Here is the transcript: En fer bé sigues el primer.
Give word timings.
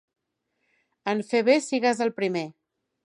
En 1.13 1.21
fer 1.27 1.43
bé 1.49 1.59
sigues 1.67 2.03
el 2.07 2.13
primer. 2.23 2.47